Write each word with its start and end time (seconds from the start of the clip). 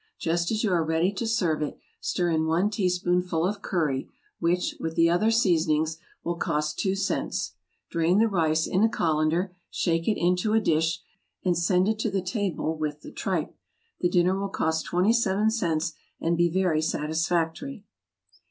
Just 0.19 0.49
as 0.49 0.63
you 0.63 0.71
are 0.73 0.83
ready 0.83 1.13
to 1.13 1.27
serve 1.27 1.61
it, 1.61 1.77
stir 1.99 2.31
in 2.31 2.47
one 2.47 2.71
teaspoonful 2.71 3.45
of 3.45 3.61
curry, 3.61 4.09
which, 4.39 4.73
with 4.79 4.95
the 4.95 5.11
other 5.11 5.29
seasonings, 5.29 5.99
will 6.23 6.37
cost 6.37 6.79
two 6.79 6.95
cents. 6.95 7.53
Drain 7.91 8.17
the 8.17 8.27
rice 8.27 8.65
in 8.65 8.81
a 8.83 8.89
colander, 8.89 9.55
shake 9.69 10.07
it 10.07 10.17
into 10.19 10.53
a 10.53 10.59
dish, 10.59 11.03
and 11.45 11.55
send 11.55 11.87
it 11.87 11.99
to 11.99 12.09
the 12.09 12.23
table 12.23 12.75
with 12.75 13.01
the 13.01 13.11
tripe. 13.11 13.55
The 13.99 14.09
dinner 14.09 14.35
will 14.35 14.49
cost 14.49 14.87
twenty 14.87 15.13
seven 15.13 15.51
cents, 15.51 15.93
and 16.19 16.35
be 16.35 16.49
very 16.49 16.81
satisfactory. 16.81 17.85